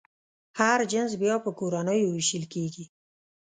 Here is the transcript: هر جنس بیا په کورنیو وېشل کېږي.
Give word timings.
هر 0.59 0.79
جنس 0.91 1.11
بیا 1.21 1.35
په 1.45 1.49
کورنیو 1.59 2.07
وېشل 2.13 2.43
کېږي. 2.53 2.85